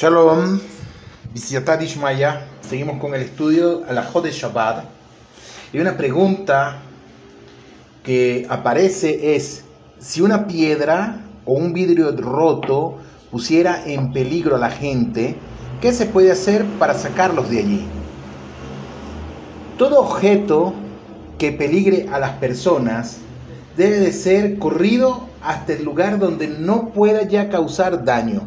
Shalom, 0.00 0.60
Visiatad 1.34 1.80
Ishmaya. 1.80 2.46
Seguimos 2.60 3.00
con 3.00 3.16
el 3.16 3.22
estudio 3.22 3.82
a 3.88 3.92
la 3.92 4.02
de 4.22 4.30
Shabbat. 4.30 4.84
Y 5.72 5.80
una 5.80 5.96
pregunta 5.96 6.76
que 8.04 8.46
aparece 8.48 9.34
es: 9.34 9.64
si 9.98 10.20
una 10.20 10.46
piedra 10.46 11.22
o 11.44 11.54
un 11.54 11.72
vidrio 11.72 12.12
roto 12.12 12.98
pusiera 13.32 13.82
en 13.86 14.12
peligro 14.12 14.54
a 14.54 14.60
la 14.60 14.70
gente, 14.70 15.34
¿qué 15.80 15.92
se 15.92 16.06
puede 16.06 16.30
hacer 16.30 16.64
para 16.78 16.94
sacarlos 16.94 17.50
de 17.50 17.58
allí? 17.58 17.84
Todo 19.78 19.98
objeto 19.98 20.74
que 21.38 21.50
peligre 21.50 22.08
a 22.12 22.20
las 22.20 22.34
personas 22.34 23.16
debe 23.76 23.98
de 23.98 24.12
ser 24.12 24.60
corrido 24.60 25.26
hasta 25.42 25.72
el 25.72 25.82
lugar 25.82 26.20
donde 26.20 26.46
no 26.46 26.90
pueda 26.90 27.24
ya 27.24 27.48
causar 27.48 28.04
daño. 28.04 28.42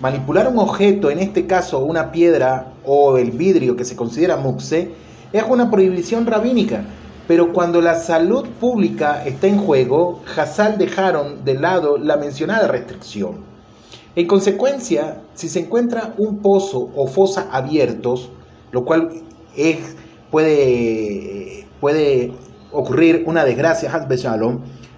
Manipular 0.00 0.48
un 0.48 0.58
objeto, 0.58 1.10
en 1.10 1.20
este 1.20 1.46
caso 1.46 1.78
una 1.78 2.10
piedra 2.10 2.72
o 2.84 3.16
el 3.16 3.30
vidrio 3.30 3.76
que 3.76 3.84
se 3.84 3.96
considera 3.96 4.36
muxe, 4.36 4.90
es 5.32 5.44
una 5.48 5.70
prohibición 5.70 6.26
rabínica, 6.26 6.84
pero 7.26 7.52
cuando 7.52 7.80
la 7.80 7.94
salud 7.94 8.46
pública 8.60 9.24
está 9.24 9.46
en 9.46 9.58
juego, 9.58 10.20
Hassal 10.36 10.78
dejaron 10.78 11.44
de 11.44 11.54
lado 11.54 11.96
la 11.96 12.16
mencionada 12.16 12.68
restricción. 12.68 13.36
En 14.16 14.26
consecuencia, 14.26 15.22
si 15.34 15.48
se 15.48 15.60
encuentra 15.60 16.14
un 16.18 16.38
pozo 16.38 16.90
o 16.94 17.06
fosa 17.06 17.48
abiertos, 17.50 18.30
lo 18.70 18.84
cual 18.84 19.10
es, 19.56 19.78
puede, 20.30 21.66
puede 21.80 22.32
ocurrir 22.70 23.24
una 23.26 23.44
desgracia, 23.44 23.90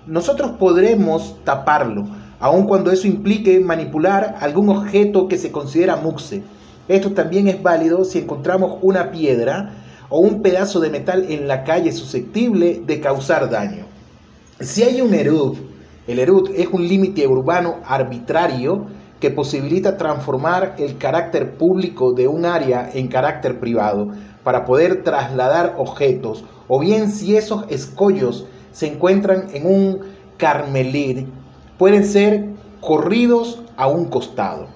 nosotros 0.06 0.52
podremos 0.58 1.36
taparlo, 1.44 2.06
aun 2.40 2.66
cuando 2.66 2.90
eso 2.90 3.06
implique 3.06 3.60
manipular 3.60 4.36
algún 4.40 4.68
objeto 4.68 5.28
que 5.28 5.38
se 5.38 5.50
considera 5.50 5.96
muxe. 5.96 6.42
Esto 6.88 7.12
también 7.12 7.48
es 7.48 7.62
válido 7.62 8.04
si 8.04 8.18
encontramos 8.18 8.78
una 8.82 9.10
piedra 9.10 9.74
o 10.08 10.20
un 10.20 10.42
pedazo 10.42 10.80
de 10.80 10.90
metal 10.90 11.26
en 11.28 11.48
la 11.48 11.64
calle 11.64 11.92
susceptible 11.92 12.82
de 12.86 13.00
causar 13.00 13.50
daño. 13.50 13.86
Si 14.60 14.82
hay 14.82 15.00
un 15.00 15.14
erud, 15.14 15.56
el 16.06 16.18
erud 16.18 16.50
es 16.54 16.68
un 16.68 16.86
límite 16.86 17.26
urbano 17.26 17.76
arbitrario 17.84 18.86
que 19.20 19.30
posibilita 19.30 19.96
transformar 19.96 20.76
el 20.78 20.98
carácter 20.98 21.56
público 21.56 22.12
de 22.12 22.28
un 22.28 22.44
área 22.44 22.88
en 22.92 23.08
carácter 23.08 23.58
privado 23.58 24.08
para 24.44 24.64
poder 24.64 25.02
trasladar 25.02 25.74
objetos, 25.78 26.44
o 26.68 26.78
bien 26.78 27.10
si 27.10 27.36
esos 27.36 27.64
escollos 27.68 28.46
se 28.72 28.86
encuentran 28.86 29.48
en 29.54 29.66
un 29.66 30.00
carmelir, 30.36 31.26
pueden 31.78 32.04
ser 32.04 32.44
corridos 32.80 33.60
a 33.76 33.86
un 33.88 34.06
costado. 34.06 34.66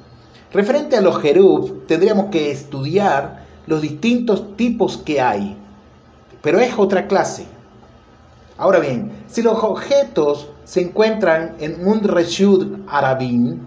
Referente 0.53 0.97
a 0.97 1.01
los 1.01 1.21
jerub, 1.21 1.87
tendríamos 1.87 2.27
que 2.27 2.51
estudiar 2.51 3.45
los 3.67 3.81
distintos 3.81 4.57
tipos 4.57 4.99
que 4.99 5.21
hay, 5.21 5.57
pero 6.43 6.59
es 6.59 6.77
otra 6.77 7.07
clase. 7.07 7.47
Ahora 8.59 8.79
bien, 8.79 9.13
si 9.29 9.43
los 9.43 9.63
objetos 9.63 10.49
se 10.65 10.83
encuentran 10.83 11.55
en 11.61 11.87
un 11.87 12.03
reshud 12.03 12.81
arabín, 12.89 13.61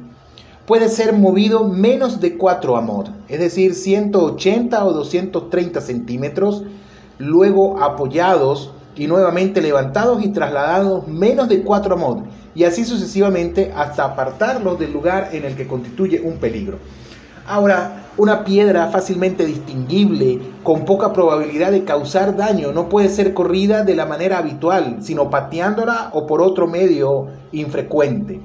puede 0.65 0.89
ser 0.89 1.13
movido 1.13 1.67
menos 1.67 2.19
de 2.19 2.37
4 2.37 2.77
amot, 2.77 3.09
es 3.27 3.39
decir, 3.39 3.73
180 3.73 4.85
o 4.85 4.93
230 4.93 5.81
centímetros, 5.81 6.63
luego 7.17 7.81
apoyados 7.81 8.71
y 8.95 9.07
nuevamente 9.07 9.61
levantados 9.61 10.23
y 10.23 10.29
trasladados 10.29 11.07
menos 11.07 11.49
de 11.49 11.63
4 11.63 11.95
amot, 11.95 12.25
y 12.55 12.63
así 12.63 12.85
sucesivamente 12.85 13.71
hasta 13.75 14.05
apartarlos 14.05 14.79
del 14.79 14.93
lugar 14.93 15.29
en 15.33 15.45
el 15.45 15.55
que 15.55 15.67
constituye 15.67 16.21
un 16.21 16.37
peligro. 16.37 16.77
Ahora, 17.45 18.05
una 18.15 18.45
piedra 18.45 18.87
fácilmente 18.87 19.45
distinguible, 19.45 20.39
con 20.63 20.85
poca 20.85 21.11
probabilidad 21.11 21.71
de 21.71 21.83
causar 21.83 22.37
daño, 22.37 22.71
no 22.71 22.87
puede 22.87 23.09
ser 23.09 23.33
corrida 23.33 23.83
de 23.83 23.95
la 23.95 24.05
manera 24.05 24.37
habitual, 24.37 24.97
sino 25.01 25.29
pateándola 25.29 26.11
o 26.13 26.25
por 26.25 26.41
otro 26.41 26.67
medio 26.67 27.27
infrecuente. 27.51 28.39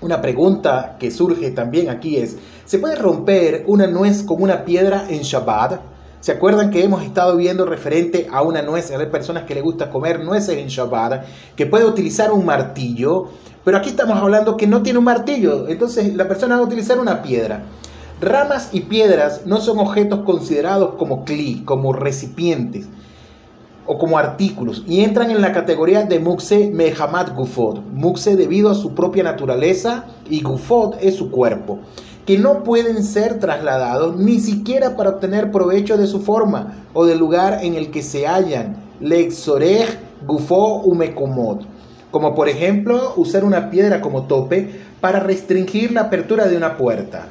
Una 0.00 0.22
pregunta 0.22 0.96
que 0.98 1.10
surge 1.10 1.50
también 1.50 1.90
aquí 1.90 2.16
es, 2.16 2.36
¿se 2.64 2.78
puede 2.78 2.96
romper 2.96 3.64
una 3.66 3.86
nuez 3.86 4.22
con 4.22 4.42
una 4.42 4.64
piedra 4.64 5.06
en 5.08 5.22
Shabbat? 5.22 5.93
¿Se 6.24 6.32
acuerdan 6.32 6.70
que 6.70 6.82
hemos 6.82 7.02
estado 7.02 7.36
viendo 7.36 7.66
referente 7.66 8.28
a 8.32 8.40
una 8.40 8.62
nuez? 8.62 8.90
Hay 8.90 9.06
personas 9.08 9.42
que 9.42 9.54
les 9.54 9.62
gusta 9.62 9.90
comer 9.90 10.24
nueces 10.24 10.56
en 10.56 10.68
Shabbat, 10.68 11.22
que 11.54 11.66
puede 11.66 11.84
utilizar 11.84 12.32
un 12.32 12.46
martillo, 12.46 13.26
pero 13.62 13.76
aquí 13.76 13.90
estamos 13.90 14.16
hablando 14.16 14.56
que 14.56 14.66
no 14.66 14.82
tiene 14.82 15.00
un 15.00 15.04
martillo, 15.04 15.68
entonces 15.68 16.14
la 16.14 16.26
persona 16.26 16.56
va 16.56 16.62
a 16.62 16.64
utilizar 16.64 16.98
una 16.98 17.20
piedra. 17.20 17.64
Ramas 18.22 18.70
y 18.72 18.80
piedras 18.80 19.42
no 19.44 19.60
son 19.60 19.78
objetos 19.78 20.20
considerados 20.20 20.94
como 20.94 21.26
cli, 21.26 21.62
como 21.66 21.92
recipientes 21.92 22.88
o 23.84 23.98
como 23.98 24.16
artículos 24.16 24.82
y 24.86 25.04
entran 25.04 25.30
en 25.30 25.42
la 25.42 25.52
categoría 25.52 26.04
de 26.04 26.20
Muxe 26.20 26.70
Mehamad 26.72 27.34
Gufot. 27.34 27.82
Muxe 27.92 28.34
debido 28.34 28.70
a 28.70 28.74
su 28.74 28.94
propia 28.94 29.24
naturaleza 29.24 30.06
y 30.30 30.40
Gufot 30.40 30.96
es 31.02 31.16
su 31.16 31.30
cuerpo, 31.30 31.80
que 32.26 32.38
no 32.38 32.62
pueden 32.62 33.04
ser 33.04 33.38
trasladados 33.38 34.16
ni 34.16 34.40
siquiera 34.40 34.96
para 34.96 35.10
obtener 35.10 35.50
provecho 35.50 35.96
de 35.96 36.06
su 36.06 36.20
forma 36.20 36.86
o 36.94 37.04
del 37.04 37.18
lugar 37.18 37.60
en 37.62 37.74
el 37.74 37.90
que 37.90 38.02
se 38.02 38.26
hallan. 38.26 38.76
Lexorej 39.00 39.98
Gufo 40.26 40.82
Umekomot. 40.84 41.66
Como 42.10 42.34
por 42.34 42.48
ejemplo 42.48 43.12
usar 43.16 43.44
una 43.44 43.70
piedra 43.70 44.00
como 44.00 44.22
tope 44.22 44.70
para 45.00 45.20
restringir 45.20 45.92
la 45.92 46.02
apertura 46.02 46.46
de 46.46 46.56
una 46.56 46.76
puerta. 46.76 47.26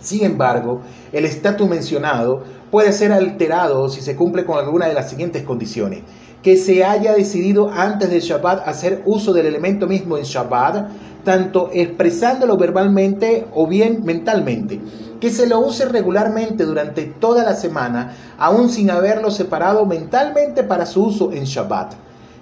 Sin 0.00 0.24
embargo, 0.24 0.80
el 1.12 1.24
estatus 1.24 1.68
mencionado 1.68 2.42
puede 2.70 2.92
ser 2.92 3.12
alterado 3.12 3.88
si 3.88 4.00
se 4.00 4.16
cumple 4.16 4.44
con 4.44 4.58
alguna 4.58 4.86
de 4.86 4.94
las 4.94 5.10
siguientes 5.10 5.42
condiciones. 5.42 6.00
Que 6.42 6.56
se 6.56 6.84
haya 6.84 7.12
decidido 7.14 7.70
antes 7.70 8.10
del 8.10 8.20
Shabbat 8.20 8.66
hacer 8.68 9.02
uso 9.04 9.32
del 9.32 9.46
elemento 9.46 9.86
mismo 9.86 10.16
en 10.16 10.24
Shabbat, 10.24 10.88
tanto 11.26 11.70
expresándolo 11.72 12.56
verbalmente 12.56 13.46
o 13.52 13.66
bien 13.66 14.04
mentalmente. 14.04 14.80
Que 15.20 15.30
se 15.30 15.48
lo 15.48 15.58
use 15.58 15.84
regularmente 15.86 16.64
durante 16.64 17.02
toda 17.02 17.42
la 17.42 17.54
semana, 17.54 18.14
aún 18.38 18.70
sin 18.70 18.90
haberlo 18.90 19.32
separado 19.32 19.84
mentalmente 19.86 20.62
para 20.62 20.86
su 20.86 21.04
uso 21.04 21.32
en 21.32 21.44
Shabbat 21.44 21.94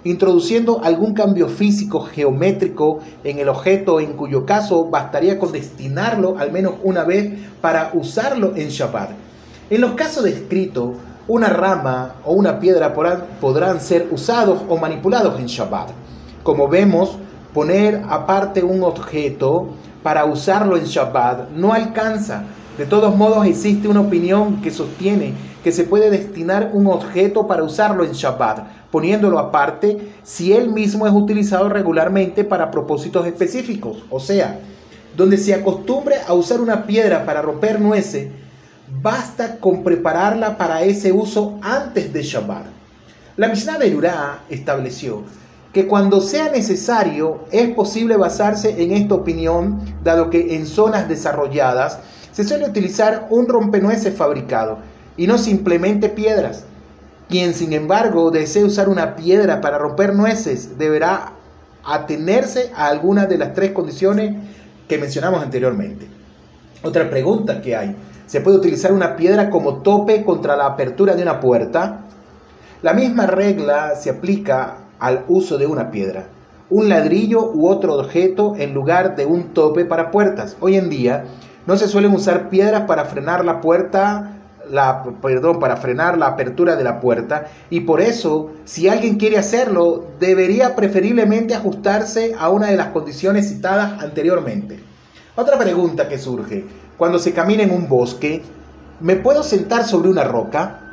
introduciendo 0.05 0.81
algún 0.83 1.15
cambio 1.15 1.47
físico 1.47 2.01
geométrico 2.01 2.99
en 3.23 3.39
el 3.39 3.49
objeto 3.49 3.99
en 3.99 4.13
cuyo 4.13 4.45
caso 4.45 4.85
bastaría 4.85 5.39
con 5.39 5.51
destinarlo 5.51 6.37
al 6.37 6.51
menos 6.51 6.75
una 6.83 7.03
vez 7.03 7.33
para 7.59 7.89
usarlo 7.91 8.55
en 8.55 8.69
Shabbat. 8.69 9.09
En 9.71 9.81
los 9.81 9.93
casos 9.93 10.23
descritos, 10.23 10.91
una 11.27 11.49
rama 11.49 12.17
o 12.23 12.33
una 12.33 12.59
piedra 12.59 12.93
podrán 12.93 13.81
ser 13.81 14.09
usados 14.11 14.61
o 14.69 14.77
manipulados 14.77 15.39
en 15.39 15.47
Shabbat. 15.47 15.89
Como 16.43 16.67
vemos, 16.67 17.17
poner 17.55 18.03
aparte 18.09 18.61
un 18.63 18.83
objeto 18.83 19.69
para 20.03 20.25
usarlo 20.25 20.75
en 20.75 20.83
Shabbat 20.83 21.51
no 21.51 21.71
alcanza. 21.71 22.43
De 22.77 22.85
todos 22.85 23.15
modos, 23.15 23.47
existe 23.47 23.87
una 23.87 24.01
opinión 24.01 24.61
que 24.61 24.71
sostiene 24.71 25.33
que 25.63 25.71
se 25.71 25.85
puede 25.85 26.09
destinar 26.09 26.71
un 26.73 26.87
objeto 26.87 27.47
para 27.47 27.63
usarlo 27.63 28.03
en 28.03 28.11
Shabbat, 28.11 28.91
poniéndolo 28.91 29.39
aparte 29.39 30.11
si 30.21 30.51
él 30.51 30.69
mismo 30.69 31.07
es 31.07 31.13
utilizado 31.13 31.69
regularmente 31.69 32.43
para 32.43 32.69
propósitos 32.71 33.25
específicos. 33.25 34.03
O 34.09 34.19
sea, 34.19 34.59
donde 35.15 35.37
se 35.37 35.53
acostumbre 35.53 36.17
a 36.27 36.33
usar 36.33 36.59
una 36.59 36.85
piedra 36.85 37.25
para 37.25 37.41
romper 37.41 37.79
nueces, 37.79 38.27
basta 39.01 39.59
con 39.61 39.81
prepararla 39.81 40.57
para 40.57 40.83
ese 40.83 41.13
uso 41.13 41.57
antes 41.61 42.11
de 42.11 42.21
Shabbat. 42.21 42.65
La 43.37 43.47
Mishnah 43.47 43.77
Berurá 43.77 44.39
estableció 44.49 45.23
que 45.75 45.87
cuando 45.87 46.21
sea 46.21 46.49
necesario 46.49 47.41
es 47.51 47.67
posible 47.71 48.15
basarse 48.15 48.81
en 48.81 48.93
esta 48.93 49.15
opinión, 49.15 49.81
dado 50.05 50.29
que 50.29 50.55
en 50.55 50.65
zonas 50.65 51.09
desarrolladas 51.09 51.99
se 52.31 52.45
suele 52.45 52.69
utilizar 52.69 53.27
un 53.29 53.49
rompenueces 53.49 54.15
fabricado 54.15 54.77
y 55.17 55.27
no 55.27 55.37
simplemente 55.37 56.07
piedras. 56.07 56.63
Quien 57.27 57.53
sin 57.53 57.73
embargo 57.73 58.31
desee 58.31 58.63
usar 58.63 58.87
una 58.87 59.17
piedra 59.17 59.59
para 59.59 59.77
romper 59.77 60.13
nueces 60.15 60.77
deberá 60.77 61.33
atenerse 61.83 62.71
a 62.73 62.87
alguna 62.87 63.25
de 63.25 63.37
las 63.37 63.53
tres 63.53 63.73
condiciones 63.73 64.33
que 64.87 64.97
mencionamos 64.97 65.43
anteriormente. 65.43 66.07
Otra 66.83 67.09
pregunta 67.09 67.61
que 67.61 67.75
hay, 67.75 67.97
¿se 68.27 68.39
puede 68.39 68.55
utilizar 68.55 68.93
una 68.93 69.17
piedra 69.17 69.49
como 69.49 69.81
tope 69.81 70.23
contra 70.23 70.55
la 70.55 70.67
apertura 70.67 71.15
de 71.15 71.23
una 71.23 71.41
puerta? 71.41 72.05
La 72.81 72.93
misma 72.93 73.25
regla 73.25 73.95
se 73.97 74.09
aplica 74.09 74.84
al 74.99 75.25
uso 75.27 75.57
de 75.57 75.67
una 75.67 75.91
piedra, 75.91 76.27
un 76.69 76.89
ladrillo 76.89 77.51
u 77.51 77.67
otro 77.67 77.95
objeto 77.95 78.55
en 78.57 78.73
lugar 78.73 79.15
de 79.15 79.25
un 79.25 79.53
tope 79.53 79.85
para 79.85 80.11
puertas. 80.11 80.57
Hoy 80.59 80.75
en 80.77 80.89
día 80.89 81.25
no 81.65 81.77
se 81.77 81.87
suelen 81.87 82.13
usar 82.13 82.49
piedras 82.49 82.83
para 82.83 83.05
frenar 83.05 83.45
la 83.45 83.61
puerta, 83.61 84.35
la, 84.69 85.03
perdón, 85.21 85.59
para 85.59 85.77
frenar 85.77 86.17
la 86.17 86.27
apertura 86.27 86.75
de 86.75 86.83
la 86.83 86.99
puerta 86.99 87.47
y 87.69 87.81
por 87.81 88.01
eso 88.01 88.51
si 88.65 88.87
alguien 88.87 89.17
quiere 89.17 89.37
hacerlo 89.37 90.05
debería 90.19 90.75
preferiblemente 90.75 91.53
ajustarse 91.53 92.35
a 92.37 92.49
una 92.49 92.67
de 92.67 92.77
las 92.77 92.87
condiciones 92.87 93.49
citadas 93.49 94.01
anteriormente. 94.01 94.79
Otra 95.35 95.57
pregunta 95.57 96.07
que 96.07 96.17
surge, 96.17 96.65
cuando 96.97 97.19
se 97.19 97.33
camina 97.33 97.63
en 97.63 97.71
un 97.71 97.89
bosque, 97.89 98.41
¿me 99.01 99.17
puedo 99.17 99.43
sentar 99.43 99.83
sobre 99.83 100.09
una 100.09 100.23
roca? 100.23 100.84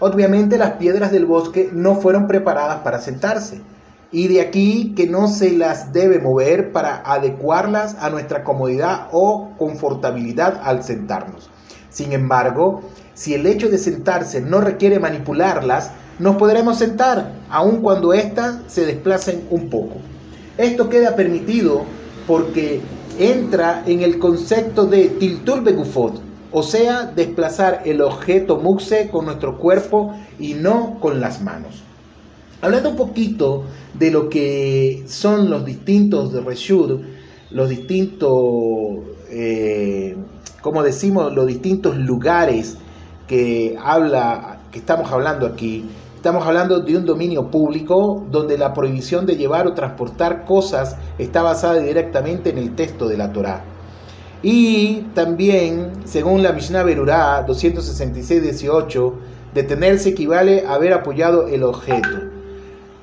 Obviamente 0.00 0.56
las 0.56 0.72
piedras 0.72 1.12
del 1.12 1.26
bosque 1.26 1.68
no 1.72 1.94
fueron 1.94 2.26
preparadas 2.26 2.80
para 2.80 3.00
sentarse. 3.00 3.60
Y 4.10 4.28
de 4.28 4.40
aquí 4.40 4.94
que 4.96 5.06
no 5.06 5.28
se 5.28 5.52
las 5.52 5.92
debe 5.92 6.18
mover 6.18 6.72
para 6.72 7.02
adecuarlas 7.04 7.96
a 8.00 8.10
nuestra 8.10 8.42
comodidad 8.42 9.08
o 9.12 9.50
confortabilidad 9.58 10.60
al 10.64 10.82
sentarnos. 10.82 11.50
Sin 11.90 12.12
embargo, 12.12 12.80
si 13.14 13.34
el 13.34 13.46
hecho 13.46 13.68
de 13.68 13.78
sentarse 13.78 14.40
no 14.40 14.60
requiere 14.60 14.98
manipularlas, 14.98 15.90
nos 16.18 16.36
podremos 16.36 16.78
sentar, 16.78 17.32
aun 17.50 17.82
cuando 17.82 18.12
éstas 18.12 18.58
se 18.66 18.86
desplacen 18.86 19.46
un 19.50 19.68
poco. 19.68 19.96
Esto 20.56 20.88
queda 20.88 21.14
permitido 21.14 21.82
porque 22.26 22.80
entra 23.18 23.82
en 23.86 24.00
el 24.00 24.18
concepto 24.18 24.86
de 24.86 25.08
tiltur 25.08 25.62
begufot, 25.62 26.20
o 26.52 26.62
sea, 26.62 27.06
desplazar 27.06 27.82
el 27.84 28.00
objeto 28.00 28.56
muxe 28.56 29.08
con 29.10 29.26
nuestro 29.26 29.58
cuerpo 29.58 30.14
y 30.38 30.54
no 30.54 30.98
con 31.00 31.20
las 31.20 31.40
manos. 31.42 31.82
Hablando 32.62 32.90
un 32.90 32.96
poquito 32.96 33.64
de 33.94 34.10
lo 34.10 34.28
que 34.28 35.04
son 35.06 35.48
los 35.48 35.64
distintos 35.64 36.32
de 36.32 36.40
Reshud, 36.40 37.00
los 37.50 37.68
distintos, 37.68 38.30
eh, 39.30 40.16
como 40.60 40.82
decimos, 40.82 41.32
los 41.32 41.46
distintos 41.46 41.96
lugares 41.96 42.76
que 43.26 43.76
habla, 43.82 44.60
que 44.70 44.78
estamos 44.78 45.10
hablando 45.10 45.46
aquí, 45.46 45.84
Estamos 46.20 46.46
hablando 46.46 46.80
de 46.80 46.98
un 46.98 47.06
dominio 47.06 47.50
público 47.50 48.26
donde 48.30 48.58
la 48.58 48.74
prohibición 48.74 49.24
de 49.24 49.36
llevar 49.36 49.66
o 49.66 49.72
transportar 49.72 50.44
cosas 50.44 50.98
está 51.16 51.40
basada 51.40 51.80
directamente 51.80 52.50
en 52.50 52.58
el 52.58 52.74
texto 52.74 53.08
de 53.08 53.16
la 53.16 53.32
Torá. 53.32 53.64
Y 54.42 55.02
también, 55.14 55.92
según 56.04 56.42
la 56.42 56.52
Mishnah 56.52 56.82
Berurá 56.82 57.46
266-18, 57.46 59.12
detenerse 59.54 60.10
equivale 60.10 60.64
a 60.66 60.74
haber 60.74 60.92
apoyado 60.94 61.46
el 61.48 61.62
objeto. 61.62 62.08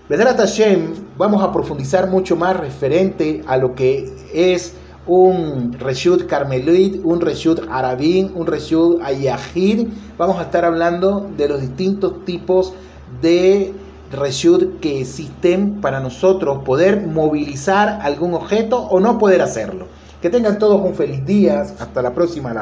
Vedrat 0.10 0.38
Hashem, 0.38 0.94
vamos 1.18 1.44
a 1.44 1.52
profundizar 1.52 2.10
mucho 2.10 2.36
más 2.36 2.58
referente 2.58 3.44
a 3.46 3.58
lo 3.58 3.76
que 3.76 4.10
es 4.34 4.74
un 5.06 5.74
Reshut 5.74 6.26
Carmelit, 6.28 7.02
un 7.04 7.22
Reshut 7.22 7.60
Arabín, 7.70 8.32
un 8.34 8.48
Reshut 8.48 9.02
Ayahid. 9.02 9.88
Vamos 10.18 10.40
a 10.40 10.44
estar 10.44 10.66
hablando 10.66 11.30
de 11.38 11.50
los 11.50 11.62
distintos 11.62 12.26
tipos 12.26 12.74
de 13.22 13.74
reshut 14.12 14.80
que 14.80 15.02
existen 15.02 15.82
para 15.82 16.00
nosotros 16.00 16.64
poder 16.64 17.06
movilizar 17.06 18.00
algún 18.02 18.34
objeto 18.34 18.80
o 18.80 19.00
no 19.00 19.18
poder 19.18 19.42
hacerlo. 19.42 19.88
Que 20.22 20.30
tengan 20.30 20.58
todos 20.58 20.82
un 20.82 20.96
feliz 20.96 21.26
día. 21.26 21.62
Hasta 21.62 22.02
la 22.02 22.14
próxima. 22.14 22.54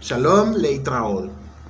Shalom 0.00 0.54
Leitraod. 0.54 1.45